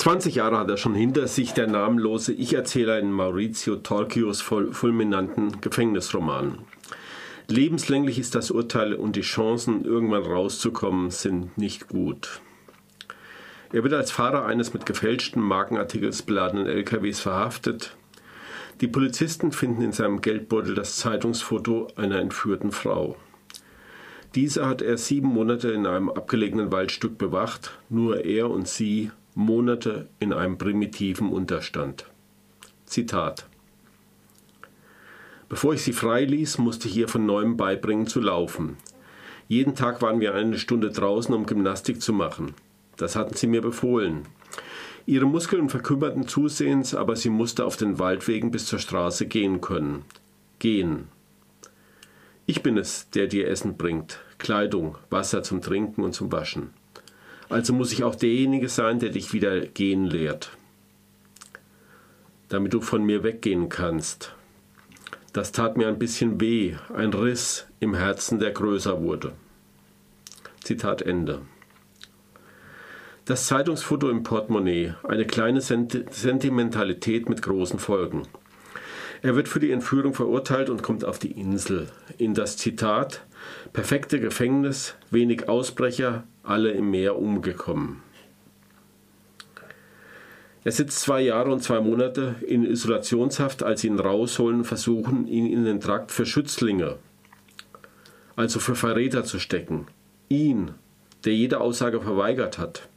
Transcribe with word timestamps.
20 0.00 0.36
Jahre 0.36 0.56
hat 0.56 0.70
er 0.70 0.78
schon 0.78 0.94
hinter 0.94 1.26
sich, 1.26 1.52
der 1.52 1.66
namenlose 1.66 2.32
Ich-Erzähler 2.32 2.98
in 2.98 3.12
Maurizio 3.12 3.76
Torchios 3.76 4.40
fulminanten 4.40 5.60
Gefängnisroman. 5.60 6.60
Lebenslänglich 7.48 8.18
ist 8.18 8.34
das 8.34 8.50
Urteil 8.50 8.94
und 8.94 9.14
die 9.14 9.20
Chancen, 9.20 9.84
irgendwann 9.84 10.22
rauszukommen, 10.22 11.10
sind 11.10 11.58
nicht 11.58 11.88
gut. 11.88 12.40
Er 13.74 13.82
wird 13.82 13.92
als 13.92 14.10
Fahrer 14.10 14.46
eines 14.46 14.72
mit 14.72 14.86
gefälschten 14.86 15.42
Markenartikels 15.42 16.22
beladenen 16.22 16.66
LKWs 16.66 17.20
verhaftet. 17.20 17.94
Die 18.80 18.88
Polizisten 18.88 19.52
finden 19.52 19.82
in 19.82 19.92
seinem 19.92 20.22
Geldbeutel 20.22 20.74
das 20.74 20.96
Zeitungsfoto 20.96 21.88
einer 21.96 22.20
entführten 22.20 22.72
Frau. 22.72 23.16
Diese 24.34 24.66
hat 24.66 24.80
er 24.80 24.96
sieben 24.96 25.28
Monate 25.28 25.72
in 25.72 25.86
einem 25.86 26.08
abgelegenen 26.08 26.72
Waldstück 26.72 27.18
bewacht, 27.18 27.78
nur 27.90 28.24
er 28.24 28.48
und 28.48 28.66
sie 28.66 29.10
Monate 29.34 30.08
in 30.18 30.32
einem 30.32 30.58
primitiven 30.58 31.30
Unterstand. 31.30 32.06
Zitat 32.84 33.46
Bevor 35.48 35.74
ich 35.74 35.82
sie 35.82 35.92
freiließ, 35.92 36.58
musste 36.58 36.88
ich 36.88 36.96
ihr 36.96 37.08
von 37.08 37.26
neuem 37.26 37.56
beibringen 37.56 38.06
zu 38.06 38.20
laufen. 38.20 38.76
Jeden 39.46 39.74
Tag 39.74 40.02
waren 40.02 40.20
wir 40.20 40.34
eine 40.34 40.58
Stunde 40.58 40.90
draußen, 40.90 41.34
um 41.34 41.46
Gymnastik 41.46 42.02
zu 42.02 42.12
machen. 42.12 42.54
Das 42.96 43.16
hatten 43.16 43.34
sie 43.34 43.46
mir 43.46 43.62
befohlen. 43.62 44.22
Ihre 45.06 45.26
Muskeln 45.26 45.68
verkümmerten 45.68 46.28
zusehends, 46.28 46.94
aber 46.94 47.16
sie 47.16 47.30
musste 47.30 47.64
auf 47.64 47.76
den 47.76 47.98
Waldwegen 47.98 48.50
bis 48.50 48.66
zur 48.66 48.78
Straße 48.78 49.26
gehen 49.26 49.60
können. 49.60 50.04
Gehen. 50.58 51.08
Ich 52.46 52.62
bin 52.62 52.76
es, 52.76 53.10
der 53.10 53.28
dir 53.28 53.48
Essen 53.48 53.76
bringt, 53.76 54.20
Kleidung, 54.38 54.98
Wasser 55.08 55.42
zum 55.42 55.62
Trinken 55.62 56.02
und 56.02 56.14
zum 56.14 56.30
Waschen. 56.32 56.70
Also 57.50 57.72
muss 57.72 57.92
ich 57.92 58.04
auch 58.04 58.14
derjenige 58.14 58.68
sein, 58.68 59.00
der 59.00 59.10
dich 59.10 59.32
wieder 59.32 59.60
gehen 59.60 60.06
lehrt. 60.06 60.52
Damit 62.48 62.72
du 62.72 62.80
von 62.80 63.04
mir 63.04 63.24
weggehen 63.24 63.68
kannst. 63.68 64.34
Das 65.32 65.52
tat 65.52 65.76
mir 65.76 65.88
ein 65.88 65.98
bisschen 65.98 66.40
weh, 66.40 66.76
ein 66.94 67.12
Riss 67.12 67.66
im 67.80 67.94
Herzen, 67.94 68.38
der 68.38 68.52
größer 68.52 69.02
wurde. 69.02 69.32
Zitat 70.62 71.02
Ende. 71.02 71.42
Das 73.24 73.46
Zeitungsfoto 73.46 74.08
im 74.10 74.22
Portemonnaie, 74.22 74.94
eine 75.02 75.26
kleine 75.26 75.60
Sentimentalität 75.60 77.28
mit 77.28 77.42
großen 77.42 77.78
Folgen. 77.78 78.22
Er 79.22 79.36
wird 79.36 79.48
für 79.48 79.60
die 79.60 79.70
Entführung 79.70 80.14
verurteilt 80.14 80.70
und 80.70 80.82
kommt 80.82 81.04
auf 81.04 81.18
die 81.18 81.32
Insel. 81.32 81.88
In 82.16 82.34
das 82.34 82.56
Zitat 82.56 83.22
Perfekte 83.72 84.20
Gefängnis, 84.20 84.94
wenig 85.10 85.48
Ausbrecher, 85.48 86.24
alle 86.42 86.70
im 86.72 86.90
Meer 86.90 87.16
umgekommen. 87.16 88.02
Er 90.62 90.72
sitzt 90.72 91.00
zwei 91.00 91.22
Jahre 91.22 91.50
und 91.52 91.62
zwei 91.62 91.80
Monate 91.80 92.34
in 92.46 92.64
Isolationshaft, 92.64 93.62
als 93.62 93.80
sie 93.80 93.86
ihn 93.86 93.98
rausholen 93.98 94.64
versuchen, 94.64 95.26
ihn 95.26 95.46
in 95.46 95.64
den 95.64 95.80
Trakt 95.80 96.12
für 96.12 96.26
Schützlinge, 96.26 96.96
also 98.36 98.60
für 98.60 98.74
Verräter 98.74 99.24
zu 99.24 99.38
stecken. 99.38 99.86
Ihn, 100.28 100.72
der 101.24 101.34
jede 101.34 101.60
Aussage 101.60 102.00
verweigert 102.00 102.58
hat. 102.58 102.88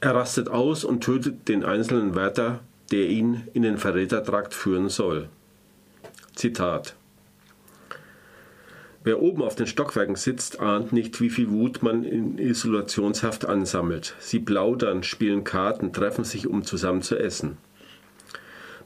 Er 0.00 0.14
rastet 0.14 0.48
aus 0.48 0.82
und 0.82 1.04
tötet 1.04 1.48
den 1.48 1.62
einzelnen 1.62 2.14
Wärter, 2.14 2.60
der 2.90 3.08
ihn 3.08 3.46
in 3.52 3.62
den 3.62 3.76
Verrätertrakt 3.76 4.54
führen 4.54 4.88
soll. 4.88 5.28
Zitat 6.34 6.94
Wer 9.02 9.22
oben 9.22 9.42
auf 9.42 9.56
den 9.56 9.66
Stockwerken 9.66 10.16
sitzt, 10.16 10.60
ahnt 10.60 10.92
nicht, 10.92 11.22
wie 11.22 11.30
viel 11.30 11.48
Wut 11.48 11.82
man 11.82 12.04
in 12.04 12.36
Isolationshaft 12.36 13.46
ansammelt. 13.46 14.14
Sie 14.18 14.40
plaudern, 14.40 15.02
spielen 15.02 15.42
Karten, 15.42 15.94
treffen 15.94 16.24
sich, 16.24 16.46
um 16.46 16.64
zusammen 16.64 17.00
zu 17.00 17.18
essen. 17.18 17.56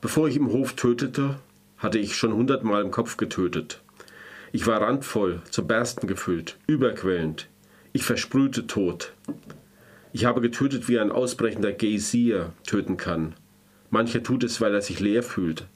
Bevor 0.00 0.28
ich 0.28 0.36
im 0.36 0.52
Hof 0.52 0.74
tötete, 0.74 1.40
hatte 1.78 1.98
ich 1.98 2.16
schon 2.16 2.32
hundertmal 2.32 2.82
im 2.82 2.92
Kopf 2.92 3.16
getötet. 3.16 3.80
Ich 4.52 4.68
war 4.68 4.80
randvoll, 4.80 5.42
zu 5.50 5.66
Bersten 5.66 6.06
gefüllt, 6.06 6.58
überquellend. 6.68 7.48
Ich 7.92 8.04
versprühte 8.04 8.68
Tod. 8.68 9.12
Ich 10.12 10.26
habe 10.26 10.40
getötet, 10.40 10.88
wie 10.88 11.00
ein 11.00 11.10
ausbrechender 11.10 11.72
Geysir 11.72 12.52
töten 12.64 12.96
kann. 12.96 13.34
Mancher 13.90 14.22
tut 14.22 14.44
es, 14.44 14.60
weil 14.60 14.74
er 14.74 14.82
sich 14.82 15.00
leer 15.00 15.24
fühlt, 15.24 15.66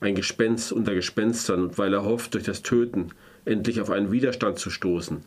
ein 0.00 0.14
Gespenst 0.14 0.72
unter 0.72 0.94
Gespenstern 0.94 1.62
und 1.62 1.78
weil 1.78 1.92
er 1.92 2.04
hofft, 2.04 2.34
durch 2.34 2.44
das 2.44 2.62
Töten 2.62 3.08
endlich 3.44 3.80
auf 3.80 3.90
einen 3.90 4.12
Widerstand 4.12 4.58
zu 4.58 4.70
stoßen. 4.70 5.24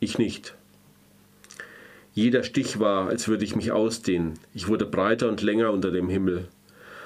Ich 0.00 0.18
nicht. 0.18 0.54
Jeder 2.12 2.44
Stich 2.44 2.80
war, 2.80 3.08
als 3.08 3.28
würde 3.28 3.44
ich 3.44 3.56
mich 3.56 3.72
ausdehnen. 3.72 4.38
Ich 4.54 4.68
wurde 4.68 4.86
breiter 4.86 5.28
und 5.28 5.42
länger 5.42 5.70
unter 5.70 5.90
dem 5.90 6.08
Himmel. 6.08 6.48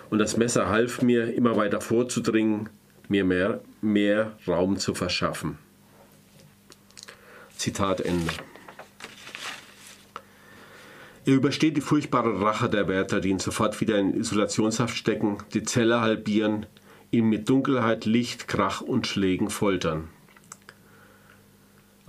Und 0.08 0.18
das 0.18 0.36
Messer 0.36 0.68
half 0.68 1.02
mir, 1.02 1.34
immer 1.34 1.56
weiter 1.56 1.80
vorzudringen, 1.80 2.68
mir 3.08 3.24
mehr, 3.24 3.60
mehr 3.80 4.36
Raum 4.46 4.76
zu 4.76 4.94
verschaffen. 4.94 5.58
Zitat 7.56 8.00
Ende. 8.00 8.32
Er 11.26 11.34
übersteht 11.34 11.76
die 11.76 11.82
furchtbare 11.82 12.40
Rache 12.40 12.68
der 12.70 12.88
Wärter, 12.88 13.20
die 13.20 13.28
ihn 13.28 13.38
sofort 13.38 13.80
wieder 13.80 13.98
in 13.98 14.14
Isolationshaft 14.14 14.96
stecken, 14.96 15.38
die 15.52 15.64
Zelle 15.64 16.00
halbieren, 16.00 16.66
ihn 17.10 17.28
mit 17.28 17.48
Dunkelheit, 17.48 18.04
Licht, 18.06 18.48
Krach 18.48 18.80
und 18.80 19.06
Schlägen 19.06 19.50
foltern. 19.50 20.08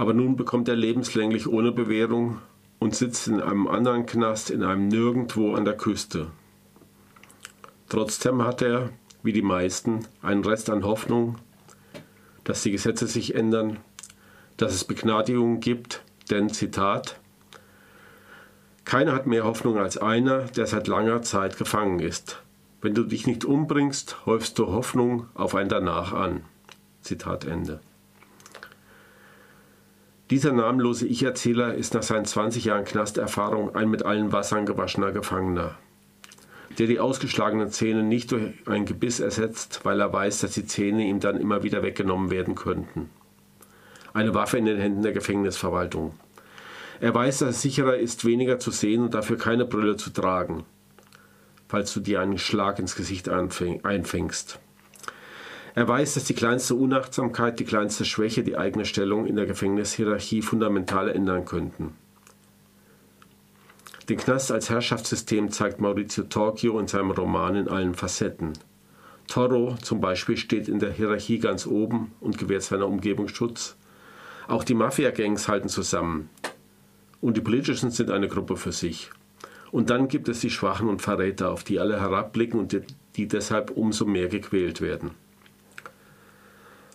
Aber 0.01 0.15
nun 0.15 0.35
bekommt 0.35 0.67
er 0.67 0.75
lebenslänglich 0.75 1.47
ohne 1.47 1.71
Bewährung 1.71 2.39
und 2.79 2.95
sitzt 2.95 3.27
in 3.27 3.39
einem 3.39 3.67
anderen 3.67 4.07
Knast 4.07 4.49
in 4.49 4.63
einem 4.63 4.87
Nirgendwo 4.87 5.53
an 5.53 5.63
der 5.63 5.77
Küste. 5.77 6.31
Trotzdem 7.87 8.43
hat 8.43 8.63
er, 8.63 8.89
wie 9.21 9.31
die 9.31 9.43
meisten, 9.43 10.07
einen 10.23 10.43
Rest 10.43 10.71
an 10.71 10.83
Hoffnung, 10.83 11.35
dass 12.45 12.63
die 12.63 12.71
Gesetze 12.71 13.05
sich 13.05 13.35
ändern, 13.35 13.77
dass 14.57 14.73
es 14.73 14.85
Begnadigungen 14.85 15.59
gibt, 15.59 16.01
denn 16.31 16.49
Zitat 16.49 17.19
keiner 18.85 19.13
hat 19.13 19.27
mehr 19.27 19.43
Hoffnung 19.43 19.77
als 19.77 19.99
einer, 19.99 20.45
der 20.45 20.65
seit 20.65 20.87
langer 20.87 21.21
Zeit 21.21 21.59
gefangen 21.59 21.99
ist. 21.99 22.41
Wenn 22.81 22.95
du 22.95 23.03
dich 23.03 23.27
nicht 23.27 23.45
umbringst, 23.45 24.25
häufst 24.25 24.57
du 24.57 24.65
Hoffnung 24.65 25.27
auf 25.35 25.53
ein 25.53 25.69
Danach 25.69 26.11
an. 26.11 26.41
Zitat 27.03 27.45
Ende. 27.45 27.81
Dieser 30.31 30.53
namenlose 30.53 31.07
Ich-Erzähler 31.07 31.73
ist 31.73 31.93
nach 31.93 32.03
seinen 32.03 32.23
20 32.23 32.63
Jahren 32.63 32.85
Knasterfahrung 32.85 33.75
ein 33.75 33.89
mit 33.89 34.05
allen 34.05 34.31
Wassern 34.31 34.65
gewaschener 34.65 35.11
Gefangener, 35.11 35.75
der 36.79 36.87
die 36.87 37.01
ausgeschlagenen 37.01 37.69
Zähne 37.69 38.01
nicht 38.01 38.31
durch 38.31 38.53
ein 38.65 38.85
Gebiss 38.85 39.19
ersetzt, 39.19 39.81
weil 39.83 39.99
er 39.99 40.13
weiß, 40.13 40.39
dass 40.39 40.53
die 40.53 40.65
Zähne 40.65 41.03
ihm 41.03 41.19
dann 41.19 41.35
immer 41.35 41.63
wieder 41.63 41.83
weggenommen 41.83 42.31
werden 42.31 42.55
könnten. 42.55 43.09
Eine 44.13 44.33
Waffe 44.33 44.57
in 44.57 44.63
den 44.63 44.79
Händen 44.79 45.01
der 45.01 45.11
Gefängnisverwaltung. 45.11 46.13
Er 47.01 47.13
weiß, 47.13 47.39
dass 47.39 47.49
es 47.49 47.61
sicherer 47.61 47.97
ist, 47.97 48.23
weniger 48.23 48.57
zu 48.57 48.71
sehen 48.71 49.01
und 49.01 49.13
dafür 49.13 49.37
keine 49.37 49.65
Brille 49.65 49.97
zu 49.97 50.11
tragen, 50.11 50.63
falls 51.67 51.93
du 51.93 51.99
dir 51.99 52.21
einen 52.21 52.37
Schlag 52.37 52.79
ins 52.79 52.95
Gesicht 52.95 53.27
einfängst. 53.27 54.61
Er 55.73 55.87
weiß, 55.87 56.15
dass 56.15 56.25
die 56.25 56.33
kleinste 56.33 56.75
Unachtsamkeit, 56.75 57.59
die 57.59 57.65
kleinste 57.65 58.03
Schwäche 58.03 58.43
die 58.43 58.57
eigene 58.57 58.85
Stellung 58.85 59.25
in 59.25 59.37
der 59.37 59.45
Gefängnishierarchie 59.45 60.41
fundamental 60.41 61.09
ändern 61.09 61.45
könnten. 61.45 61.95
Den 64.09 64.17
Knast 64.17 64.51
als 64.51 64.69
Herrschaftssystem 64.69 65.51
zeigt 65.51 65.79
Maurizio 65.79 66.25
Torchio 66.25 66.77
in 66.79 66.87
seinem 66.87 67.11
Roman 67.11 67.55
in 67.55 67.69
allen 67.69 67.95
Facetten. 67.95 68.53
Toro 69.27 69.77
zum 69.81 70.01
Beispiel 70.01 70.35
steht 70.35 70.67
in 70.67 70.79
der 70.79 70.91
Hierarchie 70.91 71.39
ganz 71.39 71.65
oben 71.65 72.11
und 72.19 72.37
gewährt 72.37 72.63
seiner 72.63 72.87
Umgebung 72.87 73.29
Schutz. 73.29 73.77
Auch 74.49 74.65
die 74.65 74.73
Mafia-Gangs 74.73 75.47
halten 75.47 75.69
zusammen 75.69 76.29
und 77.21 77.37
die 77.37 77.41
politischen 77.41 77.91
sind 77.91 78.11
eine 78.11 78.27
Gruppe 78.27 78.57
für 78.57 78.73
sich. 78.73 79.11
Und 79.71 79.89
dann 79.89 80.09
gibt 80.09 80.27
es 80.27 80.41
die 80.41 80.49
Schwachen 80.49 80.89
und 80.89 81.01
Verräter, 81.01 81.51
auf 81.51 81.63
die 81.63 81.79
alle 81.79 82.01
herabblicken 82.01 82.59
und 82.59 82.73
die, 82.73 82.81
die 83.15 83.29
deshalb 83.29 83.71
umso 83.71 84.05
mehr 84.05 84.27
gequält 84.27 84.81
werden. 84.81 85.11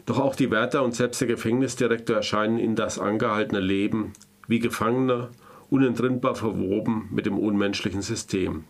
Doch 0.07 0.21
auch 0.21 0.37
die 0.37 0.53
Wärter 0.53 0.85
und 0.85 0.95
selbst 0.95 1.21
der 1.21 1.29
Gefängnisdirektor 1.29 2.17
erscheinen 2.17 2.59
in 2.59 2.77
das 2.77 2.99
angehaltene 2.99 3.61
Leben 3.61 4.13
wie 4.47 4.61
Gefangene, 4.61 5.31
unentrinnbar 5.69 6.37
verwoben 6.37 7.09
mit 7.11 7.27
dem 7.27 7.39
unmenschlichen 7.39 8.03
System. 8.03 8.65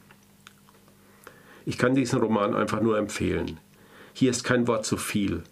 Ich 1.67 1.77
kann 1.77 1.95
diesen 1.95 2.21
Roman 2.21 2.55
einfach 2.55 2.81
nur 2.81 2.97
empfehlen. 2.97 3.59
Hier 4.15 4.31
ist 4.31 4.45
kein 4.45 4.67
Wort 4.67 4.87
zu 4.87 4.97
viel. 4.97 5.43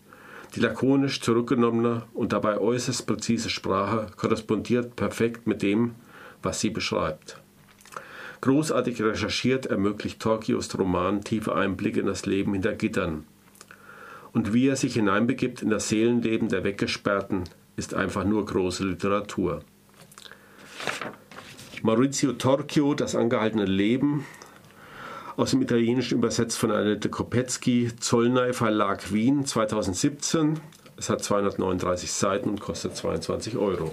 Die 0.54 0.60
lakonisch 0.60 1.20
zurückgenommene 1.20 2.04
und 2.14 2.32
dabei 2.32 2.58
äußerst 2.58 3.06
präzise 3.06 3.50
Sprache 3.50 4.06
korrespondiert 4.16 4.96
perfekt 4.96 5.46
mit 5.46 5.60
dem, 5.60 5.96
was 6.42 6.60
sie 6.60 6.70
beschreibt. 6.70 7.40
Großartig 8.40 9.02
recherchiert 9.02 9.66
ermöglicht 9.66 10.20
Torquios 10.20 10.78
Roman 10.78 11.22
tiefe 11.24 11.54
Einblicke 11.54 12.00
in 12.00 12.06
das 12.06 12.24
Leben 12.24 12.52
hinter 12.52 12.74
Gittern. 12.74 13.26
Und 14.34 14.52
wie 14.52 14.68
er 14.68 14.76
sich 14.76 14.94
hineinbegibt 14.94 15.62
in 15.62 15.70
das 15.70 15.88
Seelenleben 15.88 16.48
der 16.48 16.64
Weggesperrten, 16.64 17.44
ist 17.76 17.94
einfach 17.94 18.24
nur 18.24 18.44
große 18.44 18.84
Literatur. 18.84 19.60
Maurizio 21.82 22.32
Torchio, 22.32 22.94
Das 22.94 23.14
angehaltene 23.14 23.64
Leben, 23.64 24.26
aus 25.36 25.52
dem 25.52 25.62
Italienischen 25.62 26.18
übersetzt 26.18 26.58
von 26.58 26.70
Annette 26.72 27.08
Kopetzky, 27.08 27.90
Zollnei 27.98 28.52
Verlag 28.52 29.12
Wien 29.12 29.44
2017. 29.46 30.60
Es 30.96 31.10
hat 31.10 31.22
239 31.22 32.10
Seiten 32.12 32.50
und 32.50 32.60
kostet 32.60 32.96
22 32.96 33.56
Euro. 33.56 33.92